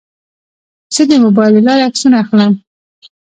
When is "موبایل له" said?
1.25-1.61